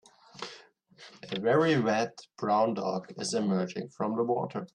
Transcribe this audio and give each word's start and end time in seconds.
A 1.31 1.39
very 1.39 1.79
wet 1.79 2.25
brown 2.35 2.73
dog 2.73 3.13
is 3.17 3.35
emerging 3.35 3.89
from 3.89 4.15
the 4.15 4.23
water. 4.23 4.67